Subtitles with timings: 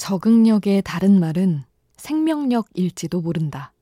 [0.00, 1.62] 적응력의 다른 말은
[1.98, 3.74] 생명력일지도 모른다.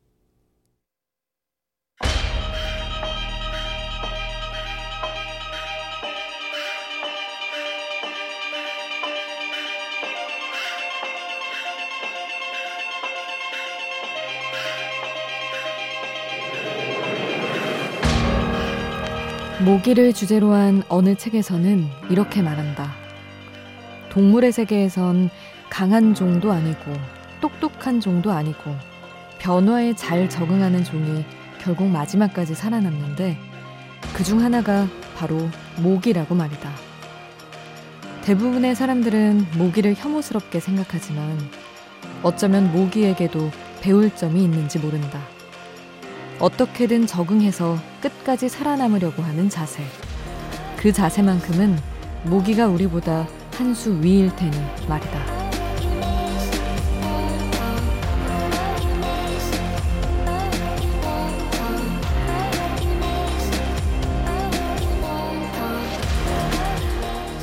[19.65, 22.93] 모기를 주제로 한 어느 책에서는 이렇게 말한다.
[24.11, 25.31] 동물의 세계에선
[25.71, 26.93] 강한 종도 아니고
[27.41, 28.75] 똑똑한 종도 아니고
[29.39, 31.25] 변화에 잘 적응하는 종이
[31.61, 33.39] 결국 마지막까지 살아남는데
[34.15, 36.71] 그 중 하나가 바로 모기라고 말이다.
[38.23, 41.39] 대부분의 사람들은 모기를 혐오스럽게 생각하지만
[42.23, 43.51] 어쩌면 모기에게도
[43.81, 45.21] 배울 점이 있는지 모른다.
[46.41, 49.83] 어떻게든 적응해서 끝까지 살아남으려고 하는 자세.
[50.77, 51.79] 그 자세만큼은
[52.25, 54.57] 모기가 우리보다 한 수 위일 테니
[54.89, 55.38] 말이다.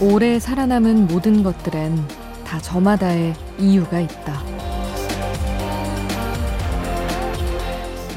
[0.01, 1.97] 오래 살아남은 모든 것들엔
[2.45, 4.43] 다 저마다의 이유가 있다.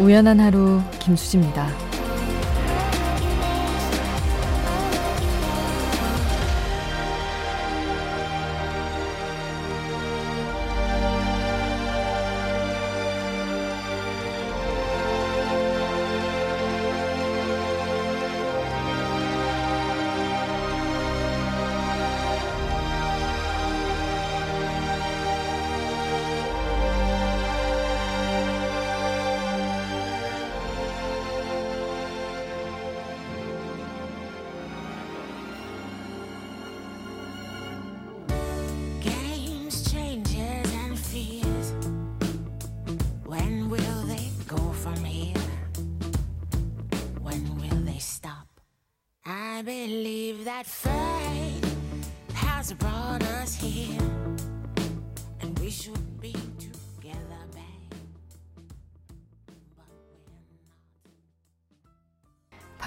[0.00, 1.87] 우연한 하루 김수지입니다.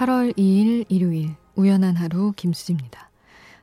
[0.02, 3.08] 8월 2일 일요일 우연한 하루 김수지입니다.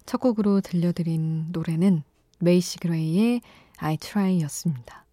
[0.06, 2.04] 첫 곡으로 들려드린 노래는
[2.40, 3.42] 메이시 그레이의
[3.76, 5.06] I Try였습니다.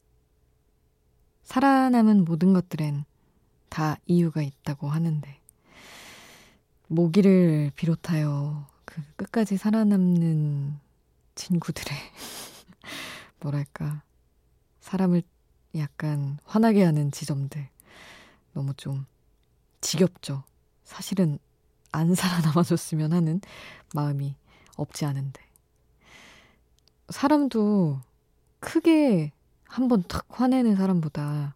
[1.42, 3.04] 살아남은 모든 것들엔
[3.68, 5.40] 다 이유가 있다고 하는데
[6.86, 10.78] 모기를 비롯하여 그 끝까지 살아남는
[11.34, 11.98] 친구들의
[13.42, 14.04] 뭐랄까
[14.78, 15.22] 사람을
[15.74, 17.68] 약간 화나게 하는 지점들
[18.52, 19.06] 너무 좀
[19.80, 20.44] 지겹죠.
[20.86, 21.38] 사실은
[21.92, 23.40] 안 살아남아줬으면 하는
[23.94, 24.36] 마음이
[24.76, 25.42] 없지 않은데.
[27.10, 28.00] 사람도
[28.60, 29.32] 크게
[29.64, 31.54] 한 번 탁 화내는 사람보다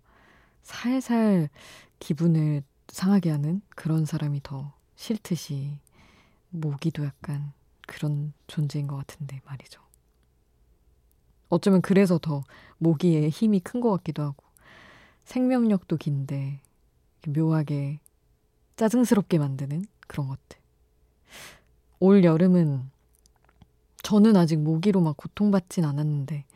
[0.62, 1.48] 살살
[2.00, 5.78] 기분을 상하게 하는 그런 사람이 더 싫듯이
[6.50, 7.52] 모기도 약간
[7.86, 9.80] 그런 존재인 것 같은데 말이죠.
[11.48, 12.44] 어쩌면 그래서 더
[12.78, 14.44] 모기의 힘이 큰 것 같기도 하고
[15.24, 16.60] 생명력도 긴데
[17.28, 18.00] 묘하게
[18.80, 20.58] 짜증스럽게 만드는 그런 것들.
[21.98, 22.90] 올 여름은
[24.02, 26.46] 저는 아직 모기로 막 고통받진 않았는데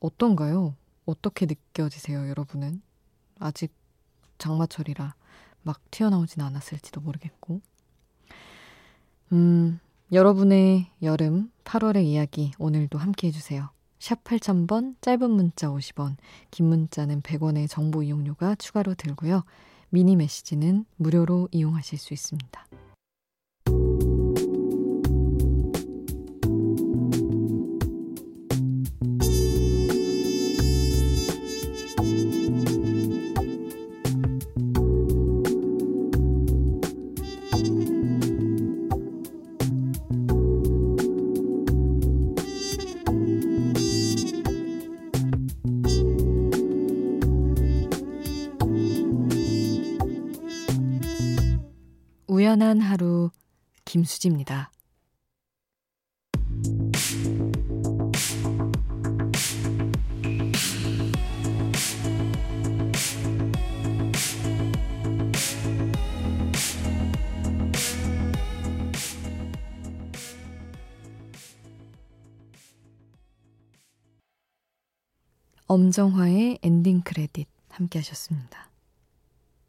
[0.00, 0.74] 어떤가요?
[1.06, 2.82] 어떻게 느껴지세요, 여러분은?
[3.38, 3.72] 아직
[4.38, 5.14] 장마철이라
[5.62, 7.60] 막 튀어나오진 않았을지도 모르겠고.
[9.30, 9.78] 음,
[10.10, 13.70] 여러분의 여름 8월의 이야기 오늘도 함께 해주세요.
[14.00, 16.16] 샵 8000번, 짧은 문자 50원,
[16.50, 19.44] 긴 문자는 100원의 정보 이용료가 추가로 들고요.
[19.94, 22.66] 미니 메시지는 무료로 이용하실 수 있습니다.
[52.54, 53.30] 우연한 하루
[53.84, 54.70] 김수지입니다.
[75.66, 78.70] 엄정화의 엔딩 크레딧 함께 하셨습니다.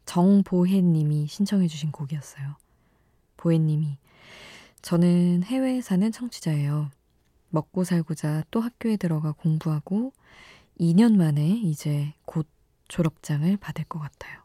[0.04, 2.54] 정보혜 님이 신청해 주신 곡이었어요.
[3.36, 3.98] 보혜님이
[4.82, 6.90] 저는 해외에 사는 청취자예요.
[7.50, 10.12] 먹고 살고자 또 학교에 들어가 공부하고
[10.78, 12.46] 2년 만에 이제 곧
[12.88, 14.40] 졸업장을 받을 것 같아요.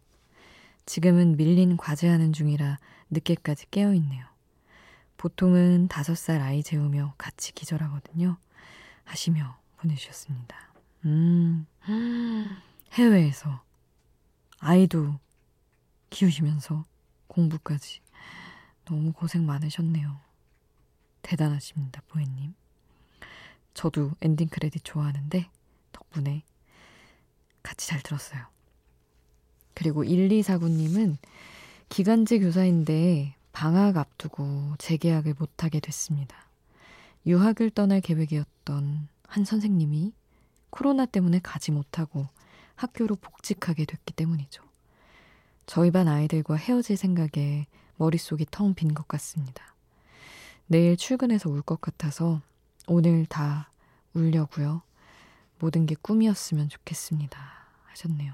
[0.86, 2.80] 지금은 밀린 과제하는 중이라
[3.12, 4.26] 늦게까지 깨어있네요.
[5.18, 8.38] 보통은 5살 아이 재우며 같이 기절하거든요.
[9.04, 10.74] 하시며 보내주셨습니다.
[11.06, 11.68] 음,
[12.94, 13.62] 해외에서
[14.60, 15.20] 아이도
[16.10, 16.84] 키우시면서
[17.28, 18.02] 공부까지
[18.92, 20.20] 너무 고생 많으셨네요.
[21.22, 22.54] 대단하십니다, 보혜님.
[23.74, 25.50] 저도 엔딩 크레딧 좋아하는데
[25.94, 26.44] 덕분에
[27.64, 28.42] 같이 잘 들었어요.
[29.74, 31.16] 그리고 1249님은
[31.88, 36.50] 기간제 교사인데 방학 앞두고 재계약을 못하게 됐습니다.
[37.26, 40.12] 유학을 떠날 계획이었던 한 선생님이
[40.70, 42.28] 코로나 때문에 가지 못하고
[42.76, 44.62] 학교로 복직하게 됐기 때문이죠.
[45.66, 47.68] 저희 반 아이들과 헤어질 생각에
[48.06, 49.63] 머릿속이 텅 빈 것 같습니다.
[50.65, 52.42] 내일 출근해서 울 것 같아서
[52.88, 53.69] 오늘 다
[54.15, 54.81] 울려고요.
[55.59, 57.39] 모든 게 꿈이었으면 좋겠습니다.
[57.86, 58.33] 하셨네요.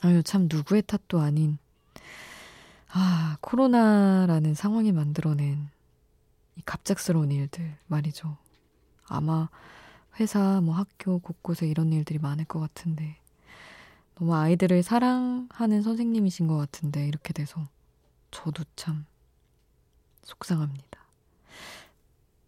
[0.00, 1.58] 아유, 참 누구의 탓도 아닌,
[2.88, 5.68] 아, 코로나라는 상황이 만들어낸
[6.56, 8.36] 이 갑작스러운 일들 말이죠.
[9.06, 9.48] 아마
[10.18, 13.16] 회사, 뭐 학교 곳곳에 이런 일들이 많을 것 같은데,
[14.16, 17.64] 너무 아이들을 사랑하는 선생님이신 것 같은데, 이렇게 돼서
[18.32, 19.06] 저도 참
[20.24, 21.00] 속상합니다.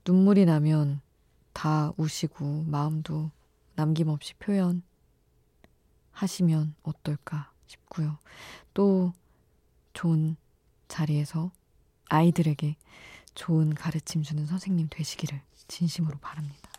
[0.05, 1.01] 눈물이 나면
[1.53, 3.31] 다 우시고 마음도
[3.77, 4.83] 남김없이 표현하시면
[6.83, 8.19] 어떨까 싶고요.
[8.73, 9.13] 또
[9.93, 10.37] 좋은
[10.89, 11.53] 자리에서
[12.09, 12.77] 아이들에게
[13.35, 16.71] 좋은 가르침 주는 선생님 되시기를 진심으로 바랍니다.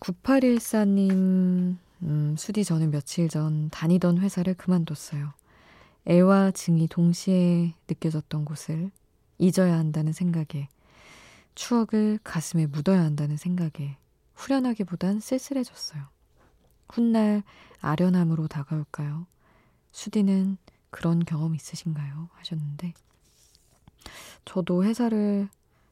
[0.00, 5.32] 9814님, 음, 수디 저는 며칠 전 다니던 회사를 그만뒀어요.
[6.08, 8.90] 애와 증이 동시에 느껴졌던 곳을
[9.36, 10.68] 잊어야 한다는 생각에
[11.54, 13.98] 추억을 가슴에 묻어야 한다는 생각에
[14.34, 16.02] 후련하기보단 쓸쓸해졌어요.
[16.88, 17.42] 훗날
[17.82, 19.26] 아련함으로 다가올까요?
[19.92, 20.56] 수디는
[20.88, 22.30] 그런 경험 있으신가요?
[22.32, 22.94] 하셨는데
[24.46, 25.50] 저도 회사를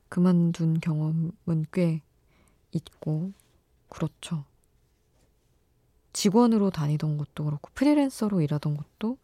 [0.09, 2.01] 그만둔 경험은 꽤
[2.73, 3.33] 있고
[3.91, 4.47] 그렇죠.
[6.15, 9.19] 직원으로 다니던 것도 그렇고 프리랜서로 일하던 것도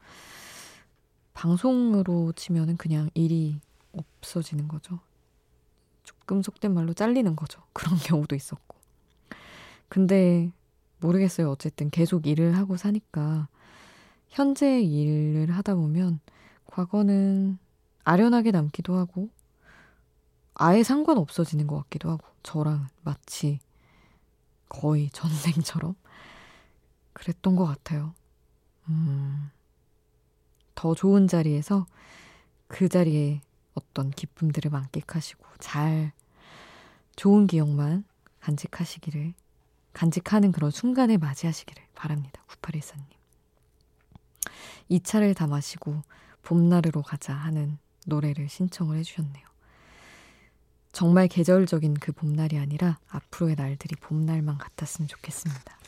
[1.34, 3.60] 방송으로 치면은 그냥 일이
[3.92, 5.00] 없어지는 거죠.
[6.04, 7.62] 조금 속된 말로 잘리는 거죠.
[7.72, 8.76] 그런 경우도 있었고.
[9.88, 10.50] 근데
[11.00, 11.50] 모르겠어요.
[11.50, 13.48] 어쨌든 계속 일을 하고 사니까
[14.28, 16.20] 현재 일을 하다 보면
[16.66, 17.58] 과거는
[18.04, 19.28] 아련하게 남기도 하고
[20.54, 23.58] 아예 상관 없어지는 것 같기도 하고 저랑 마치
[24.68, 25.94] 거의 전생처럼
[27.12, 28.14] 그랬던 것 같아요.
[28.88, 29.50] 음.
[30.82, 31.86] 더 좋은 자리에서
[32.66, 33.40] 그 자리에
[33.74, 36.10] 어떤 기쁨들을 만끽하시고 잘
[37.14, 38.02] 좋은 기억만
[38.40, 39.32] 간직하시기를
[39.92, 42.42] 간직하는 그런 순간을 맞이하시기를 바랍니다.
[42.48, 43.04] 9814님.
[44.88, 46.02] 이 차를 다 마시고
[46.42, 49.46] 봄나르로 가자 하는 노래를 신청을 해주셨네요.
[50.90, 55.78] 정말 계절적인 그 봄날이 아니라 앞으로의 날들이 봄날만 같았으면 좋겠습니다.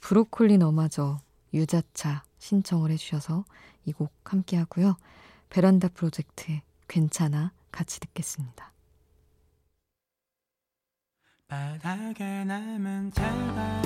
[0.00, 1.20] 브로콜리 너마저
[1.54, 3.44] 유자차 신청을 해주셔서
[3.86, 4.96] 이 곡 함께 하고요.
[5.48, 8.72] 베란다 프로젝트의 괜찮아 같이 듣겠습니다.
[11.48, 13.82] 바닥에 남은 차가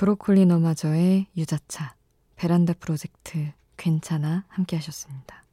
[0.00, 1.94] 브로콜리 너마저의 유자차
[2.36, 5.44] 베란다 프로젝트 괜찮아 함께 하셨습니다.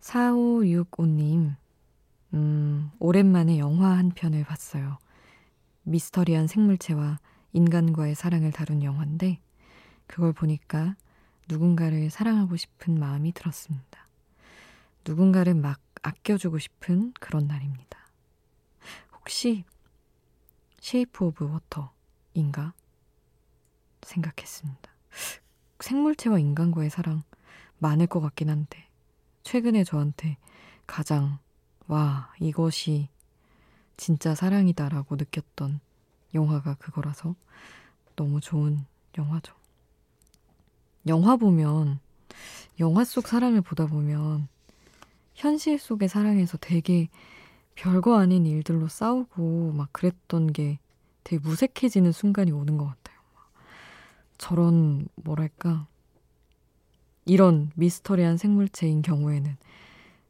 [0.00, 1.54] 4565님,
[2.34, 4.98] 음, 오랜만에 영화 한 편을 봤어요.
[5.84, 7.20] 미스터리한 생물체와
[7.52, 9.38] 인간과의 사랑을 다룬 영화인데,
[10.08, 10.96] 그걸 보니까
[11.48, 14.08] 누군가를 사랑하고 싶은 마음이 들었습니다.
[15.06, 17.96] 누군가를 막 아껴주고 싶은 그런 날입니다.
[19.12, 19.62] 혹시
[20.80, 22.74] Shape of Water인가
[24.10, 24.90] 생각했습니다.
[25.80, 27.22] 생물체와 인간과의 사랑
[27.78, 28.88] 많을 것 같긴 한데,
[29.42, 30.36] 최근에 저한테
[30.86, 31.38] 가장,
[31.86, 33.08] 와, 이것이
[33.96, 35.80] 진짜 사랑이다라고 느꼈던
[36.34, 37.34] 영화가 그거라서
[38.16, 38.84] 너무 좋은
[39.16, 39.54] 영화죠.
[41.06, 42.00] 영화 보면,
[42.78, 44.48] 영화 속 사랑을 보다 보면,
[45.34, 47.08] 현실 속의 사랑에서 되게
[47.74, 50.78] 별거 아닌 일들로 싸우고 막 그랬던 게
[51.24, 53.09] 되게 무색해지는 순간이 오는 것 같아요.
[54.40, 55.86] 저런 뭐랄까
[57.26, 59.54] 이런 미스터리한 생물체인 경우에는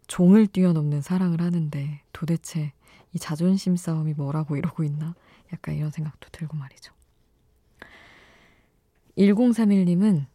[0.08, 2.72] 종을 뛰어넘는 사랑을 하는데 도대체
[3.14, 5.14] 이 자존심 싸움이 뭐라고 이러고 있나?
[5.52, 6.92] 약간 이런 생각도 들고 말이죠.
[9.16, 10.26] 1031님은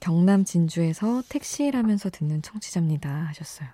[0.00, 3.68] 경남 진주에서 택시 일 하면서 듣는 청취자입니다 하셨어요.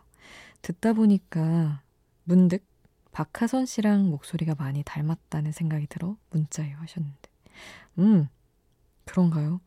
[0.63, 1.81] 듣다 보니까
[2.25, 2.67] 문득
[3.13, 7.29] 박하선 씨랑 목소리가 많이 닮았다는 생각이 들어 문자요 하셨는데.
[7.99, 8.29] 음,
[9.09, 9.61] 그런가요?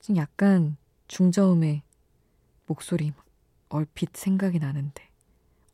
[0.00, 0.76] 지금 약간
[1.06, 1.82] 중저음의
[2.66, 3.12] 목소리
[3.68, 5.06] 얼핏 생각이 나는데.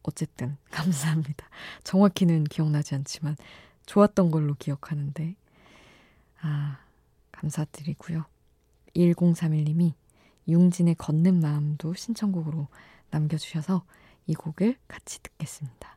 [0.03, 1.49] 어쨌든 감사합니다.
[1.85, 3.37] 정확히는 기억나지 않지만
[3.87, 5.37] 좋았던 걸로 기억하는데.
[6.43, 6.79] 아,
[7.33, 8.25] 감사드리고요.
[8.97, 9.95] 1031님이
[10.49, 12.69] 융진의 걷는 마음도 신청곡으로
[13.11, 13.85] 남겨주셔서
[14.27, 15.94] 이 곡을 같이 듣겠습니다.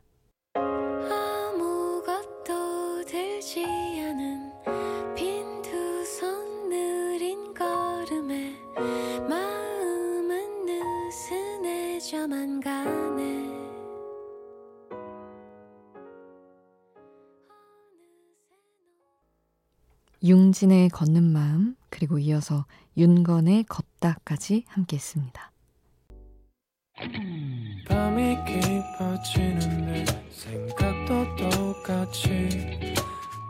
[20.22, 25.52] 융진의 걷는 마음 그리고 이어서 윤건의 걷다까지 함께 했습니다.
[27.88, 32.28] 밤이 깊어지는데 생각도 똑같이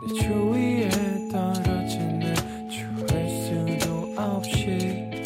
[0.07, 0.89] 내 주위에
[1.31, 2.35] 떨어지는
[2.69, 5.23] 추울 수도 없이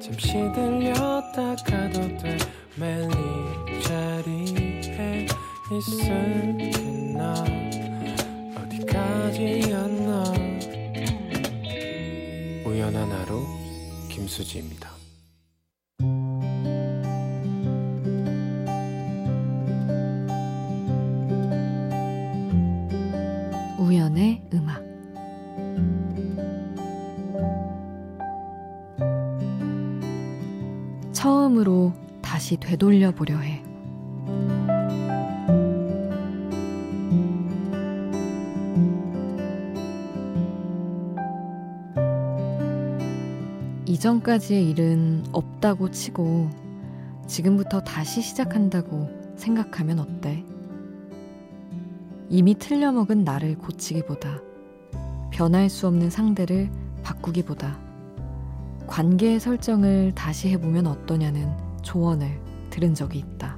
[0.00, 2.38] 잠시 들렸다 가도 돼
[2.78, 5.26] 매일 이 자리에
[5.72, 6.53] 있을
[14.34, 14.90] 김수지입니다.
[23.78, 24.82] 우연의 음악
[31.12, 33.63] 처음으로 다시 되돌려 보려 해.
[44.04, 46.50] 이전까지의 일은 없다고 치고
[47.26, 50.44] 지금부터 다시 시작한다고 생각하면 어때?
[52.28, 54.42] 이미 틀려먹은 나를 고치기보다
[55.30, 56.70] 변할 수 없는 상대를
[57.02, 57.78] 바꾸기보다
[58.86, 63.56] 관계의 설정을 다시 해보면 어떠냐는 조언을 들은 적이 있다.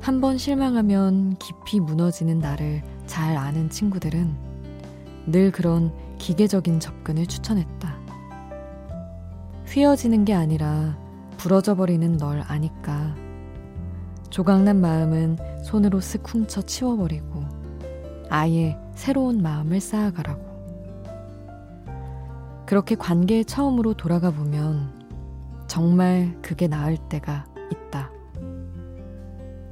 [0.00, 4.32] 한 번 실망하면 깊이 무너지는 나를 잘 아는 친구들은
[5.26, 7.93] 늘 그런 기계적인 접근을 추천했다.
[9.74, 10.96] 휘어지는 게 아니라
[11.36, 13.12] 부러져 버리는 널 아니까
[14.30, 17.42] 조각난 마음은 손으로 쓱 훔쳐 치워버리고
[18.30, 20.44] 아예 새로운 마음을 쌓아가라고.
[22.66, 24.92] 그렇게 관계에 처음으로 돌아가 보면
[25.66, 28.12] 정말 그게 나을 때가 있다.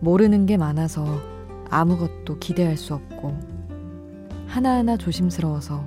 [0.00, 1.06] 모르는 게 많아서
[1.70, 3.38] 아무것도 기대할 수 없고
[4.48, 5.84] 하나하나 조심스러워서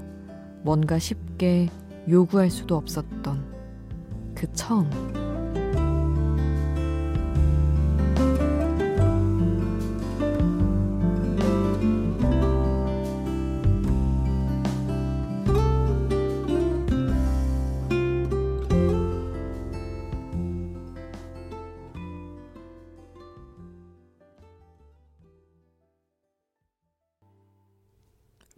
[0.62, 1.68] 뭔가 쉽게
[2.08, 3.55] 요구할 수도 없었던
[4.46, 4.90] 그 처음.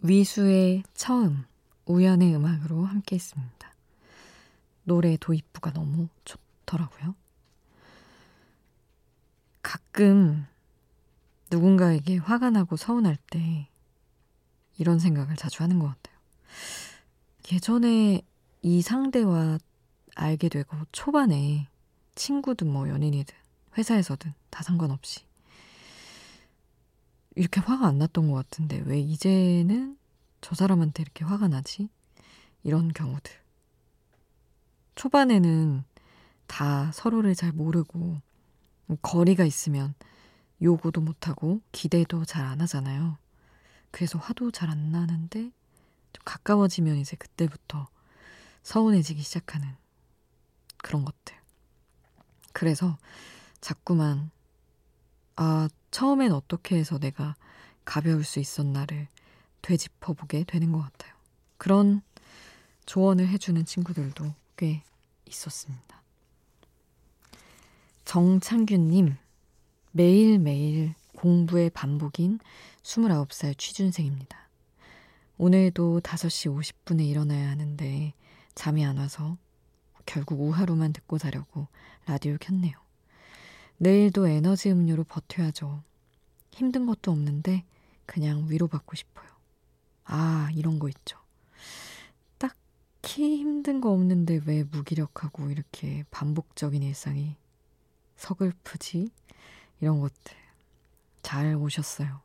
[0.00, 1.44] 위수의 처음,
[1.86, 3.57] 우연의 음악으로 함께 했습니다.
[4.88, 7.14] 노래 도입부가 너무 좋더라고요.
[9.62, 10.46] 가끔
[11.50, 13.68] 누군가에게 화가 나고 서운할 때
[14.78, 16.18] 이런 생각을 자주 하는 것 같아요.
[17.52, 18.22] 예전에
[18.62, 19.58] 이 상대와
[20.16, 21.68] 알게 되고 초반에
[22.14, 23.34] 친구든 뭐 연인이든
[23.76, 25.20] 회사에서든 다 상관없이
[27.36, 29.98] 이렇게 화가 안 났던 것 같은데 왜 이제는
[30.40, 31.88] 저 사람한테 이렇게 화가 나지?
[32.64, 33.37] 이런 경우들.
[34.98, 35.84] 초반에는
[36.48, 38.20] 다 서로를 잘 모르고
[39.00, 39.94] 거리가 있으면
[40.60, 43.16] 요구도 못하고 기대도 잘 안 하잖아요.
[43.92, 45.52] 그래서 화도 잘 안 나는데
[46.12, 47.86] 좀 가까워지면 이제 그때부터
[48.64, 49.68] 서운해지기 시작하는
[50.78, 51.36] 그런 것들.
[52.52, 52.98] 그래서
[53.60, 54.32] 자꾸만
[55.36, 57.36] 아, 처음엔 어떻게 해서 내가
[57.84, 59.06] 가벼울 수 있었나를
[59.62, 61.14] 되짚어보게 되는 것 같아요.
[61.56, 62.02] 그런
[62.86, 64.82] 조언을 해주는 친구들도 꽤
[65.28, 66.02] 있었습니다.
[68.04, 69.16] 정창균님,
[69.92, 72.38] 매일매일 공부의 반복인
[72.82, 74.48] 29살 취준생입니다.
[75.36, 78.14] 오늘도 5시 50분에 일어나야 하는데
[78.54, 79.36] 잠이 안 와서
[80.06, 81.68] 결국 우하루만 듣고 자려고
[82.06, 82.72] 라디오 켰네요.
[83.76, 85.82] 내일도 에너지 음료로 버텨야죠.
[86.50, 87.64] 힘든 것도 없는데
[88.06, 89.28] 그냥 위로받고 싶어요.
[90.04, 91.18] 아, 이런 거 있죠.
[93.00, 97.36] 딱히 힘든 거 없는데 왜 무기력하고 이렇게 반복적인 일상이
[98.16, 99.10] 서글프지?
[99.80, 100.36] 이런 것들.
[101.22, 102.20] 잘 오셨어요.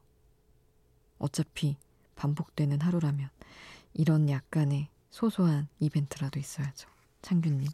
[1.20, 1.78] 어차피
[2.16, 3.30] 반복되는 하루라면
[3.94, 6.90] 이런 약간의 소소한 이벤트라도 있어야죠.
[7.22, 7.68] 창규님.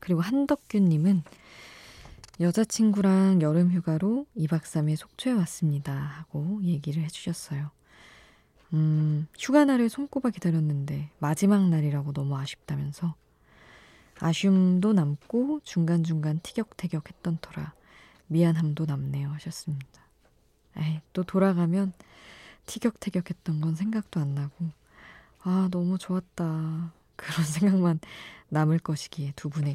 [0.00, 1.22] 그리고 한덕규님은
[2.40, 5.94] 여자친구랑 여름 휴가로 2박 3일 속초에 왔습니다.
[5.94, 7.70] 하고 얘기를 해주셨어요.
[8.72, 13.14] 음, 휴가 날을 손꼽아 기다렸는데 마지막 날이라고 너무 아쉽다면서
[14.18, 17.74] 아쉬움도 남고 중간중간 티격태격 했던 터라
[18.28, 20.02] 미안함도 남네요 하셨습니다.
[20.78, 21.92] 에이, 또 돌아가면
[22.66, 24.70] 티격태격 했던 건 생각도 안 나고
[25.42, 26.92] 아, 너무 좋았다.
[27.16, 28.00] 그런 생각만
[28.48, 29.74] 남을 것이기에 두 길이.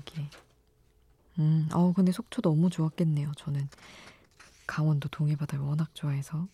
[1.40, 3.34] 음, 어, 근데 속초 너무 좋았겠네요.
[3.36, 3.70] 저는
[4.66, 6.48] 강원도 동해바다를 워낙 좋아해서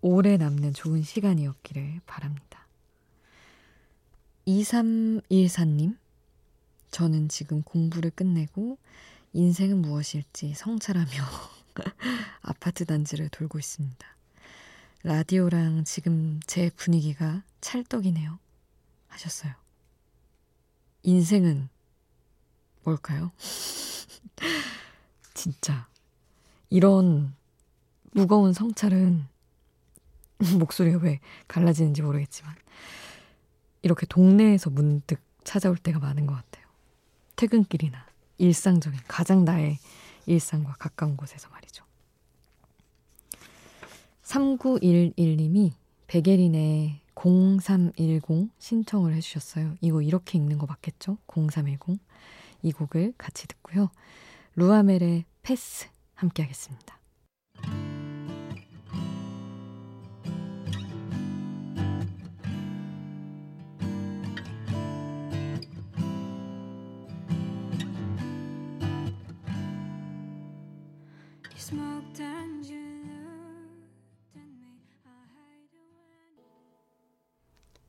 [0.00, 2.66] 오래 남는 좋은 시간이었기를 바랍니다.
[4.46, 5.96] 2314님,
[6.90, 8.78] 저는 지금 공부를 끝내고
[9.32, 11.10] 인생은 무엇일지 성찰하며
[12.42, 14.06] 아파트 단지를 돌고 있습니다.
[15.02, 18.38] 라디오랑 지금 제 분위기가 찰떡이네요.
[19.08, 19.52] 하셨어요.
[21.02, 21.68] 인생은
[22.84, 23.32] 뭘까요?
[25.34, 25.88] 진짜.
[26.70, 27.34] 이런
[28.12, 29.26] 무거운 성찰은
[30.58, 32.54] 목소리가 왜 갈라지는지 모르겠지만
[33.82, 36.66] 이렇게 동네에서 문득 찾아올 때가 많은 것 같아요.
[37.36, 38.04] 퇴근길이나
[38.38, 39.78] 일상적인 가장 나의
[40.26, 41.84] 일상과 가까운 곳에서 말이죠.
[44.22, 45.72] 3911님이
[46.06, 49.74] 베게린의 0310 신청을 해주셨어요.
[49.80, 51.18] 이거 이렇게 읽는 거 맞겠죠?
[51.26, 51.98] 0310.
[52.62, 53.90] 이 곡을 같이 듣고요.
[54.56, 56.97] 루아멜의 패스 함께 하겠습니다.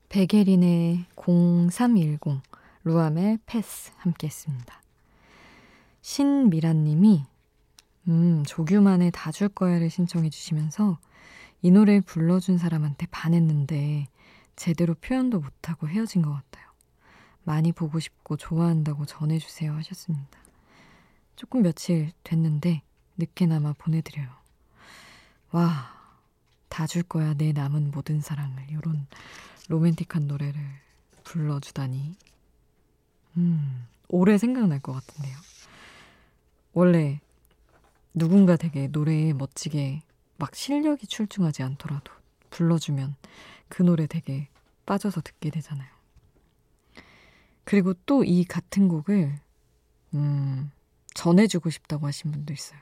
[0.10, 2.42] 베게린의 0310,
[2.84, 4.82] 루암의 패스 함께 했습니다.
[6.02, 7.26] 신미란님이
[8.08, 10.98] 음, 조규만의 다 줄 거야를 신청해 주시면서
[11.62, 14.08] 이 노래를 불러준 사람한테 반했는데
[14.56, 16.66] 제대로 표현도 못하고 헤어진 것 같아요.
[17.44, 20.40] 많이 보고 싶고 좋아한다고 전해주세요 하셨습니다.
[21.36, 22.82] 조금 며칠 됐는데
[23.18, 24.28] 늦게나마 보내드려요.
[25.52, 25.94] 와,
[26.68, 29.06] 다 줄 거야 내 남은 모든 사랑을 요런
[29.70, 30.60] 로맨틱한 노래를
[31.24, 32.16] 불러주다니.
[33.38, 35.38] 음, 오래 생각날 것 같은데요.
[36.74, 37.22] 원래
[38.14, 40.02] 누군가 되게 노래에 멋지게
[40.38, 42.12] 막 실력이 출중하지 않더라도
[42.50, 43.16] 불러주면
[43.68, 44.50] 그 노래 되게
[44.86, 45.88] 빠져서 듣게 되잖아요.
[47.64, 49.40] 그리고 또 이 같은 곡을,
[50.16, 50.72] 음,
[51.14, 52.80] 전해주고 싶다고 하신 분도 있어요.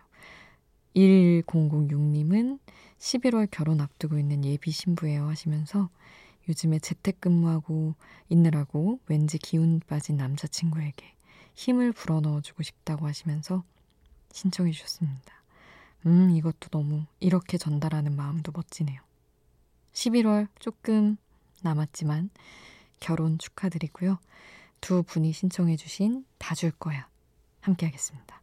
[0.96, 2.60] 1006님은
[2.98, 5.90] 11월 결혼 앞두고 있는 예비 신부예요 하시면서
[6.50, 7.96] 요즘에 재택근무하고
[8.30, 11.14] 있느라고 왠지 기운 빠진 남자친구에게
[11.56, 13.64] 힘을 불어넣어주고 싶다고 하시면서
[14.32, 15.34] 신청해 주셨습니다.
[16.06, 19.02] 음, 이것도 너무 이렇게 전달하는 마음도 멋지네요.
[19.94, 21.18] 11월 조금
[21.64, 22.30] 남았지만
[23.00, 24.20] 결혼 축하드리고요.
[24.80, 27.10] 두 분이 신청해 주신 다 줄 거야.
[27.62, 28.42] 함께 하겠습니다.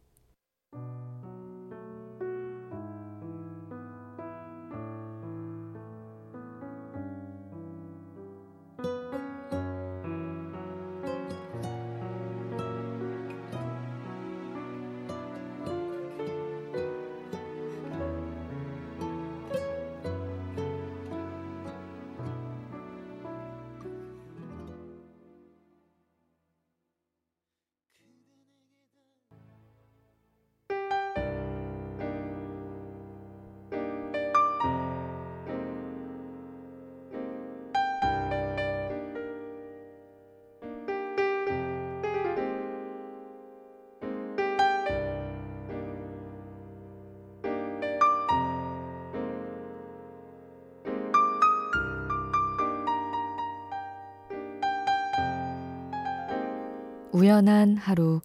[57.15, 58.19] 우연한 하루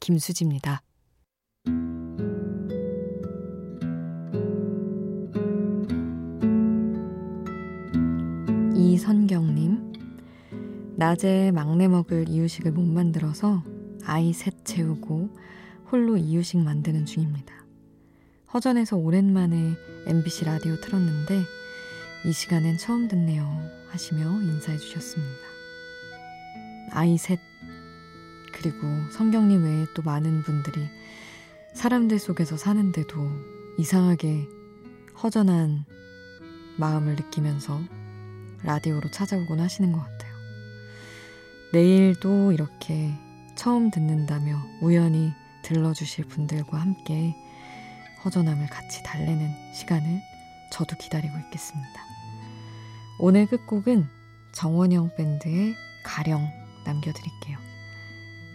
[0.00, 0.80] 김수지입니다.
[8.74, 9.92] 이선경님,
[10.96, 13.62] 낮에 막내 먹을 이유식을 못 만들어서
[14.06, 15.28] 아이 셋 채우고
[15.90, 17.54] 홀로 이유식 만드는 중입니다.
[18.54, 19.74] 허전해서 오랜만에
[20.06, 21.42] MBC 라디오 틀었는데
[22.24, 23.44] 이 시간엔 처음 듣네요
[23.90, 25.42] 하시며 인사해 주셨습니다.
[26.92, 27.38] 아이 셋
[28.52, 30.88] 그리고 성경님 외에 또 많은 분들이
[31.74, 33.16] 사람들 속에서 사는데도
[33.78, 34.48] 이상하게
[35.22, 35.84] 허전한
[36.76, 37.80] 마음을 느끼면서
[38.62, 40.32] 라디오로 찾아오곤 하시는 것 같아요.
[41.72, 43.12] 내일도 이렇게
[43.56, 47.34] 처음 듣는다며 우연히 들러주실 분들과 함께
[48.24, 50.20] 허전함을 같이 달래는 시간을
[50.70, 51.90] 저도 기다리고 있겠습니다.
[53.18, 54.06] 오늘 끝곡은
[54.52, 56.48] 정원영 밴드의 가령
[56.84, 57.71] 남겨드릴게요.